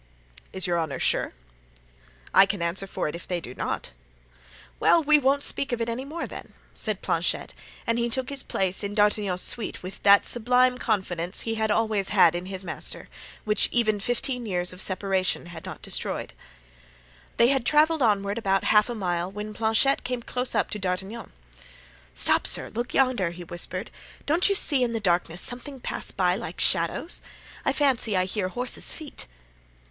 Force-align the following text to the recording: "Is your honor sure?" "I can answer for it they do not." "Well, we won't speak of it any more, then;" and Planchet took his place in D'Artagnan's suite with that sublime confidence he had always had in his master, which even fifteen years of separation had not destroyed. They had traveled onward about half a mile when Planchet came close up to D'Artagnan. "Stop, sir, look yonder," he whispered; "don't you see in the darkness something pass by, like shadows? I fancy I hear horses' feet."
"Is 0.51 0.65
your 0.65 0.79
honor 0.79 0.97
sure?" 0.97 1.31
"I 2.33 2.47
can 2.47 2.63
answer 2.63 2.87
for 2.87 3.07
it 3.07 3.21
they 3.29 3.39
do 3.39 3.53
not." 3.53 3.91
"Well, 4.79 5.03
we 5.03 5.19
won't 5.19 5.43
speak 5.43 5.71
of 5.71 5.79
it 5.79 5.87
any 5.87 6.05
more, 6.05 6.25
then;" 6.25 6.53
and 6.87 7.01
Planchet 7.03 7.53
took 8.11 8.29
his 8.31 8.41
place 8.41 8.83
in 8.83 8.95
D'Artagnan's 8.95 9.43
suite 9.43 9.83
with 9.83 10.01
that 10.01 10.25
sublime 10.25 10.79
confidence 10.79 11.41
he 11.41 11.53
had 11.53 11.69
always 11.69 12.09
had 12.09 12.33
in 12.33 12.47
his 12.47 12.63
master, 12.65 13.09
which 13.45 13.69
even 13.71 13.99
fifteen 13.99 14.47
years 14.47 14.73
of 14.73 14.81
separation 14.81 15.45
had 15.53 15.65
not 15.65 15.83
destroyed. 15.83 16.33
They 17.37 17.49
had 17.49 17.63
traveled 17.63 18.01
onward 18.01 18.39
about 18.39 18.63
half 18.63 18.89
a 18.89 18.95
mile 18.95 19.31
when 19.31 19.53
Planchet 19.53 20.03
came 20.03 20.23
close 20.23 20.55
up 20.55 20.71
to 20.71 20.79
D'Artagnan. 20.79 21.31
"Stop, 22.15 22.47
sir, 22.47 22.71
look 22.71 22.95
yonder," 22.95 23.29
he 23.29 23.43
whispered; 23.43 23.91
"don't 24.25 24.49
you 24.49 24.55
see 24.55 24.81
in 24.81 24.93
the 24.93 24.99
darkness 24.99 25.43
something 25.43 25.79
pass 25.79 26.09
by, 26.09 26.35
like 26.35 26.59
shadows? 26.59 27.21
I 27.63 27.71
fancy 27.71 28.17
I 28.17 28.25
hear 28.25 28.47
horses' 28.49 28.89
feet." 28.89 29.27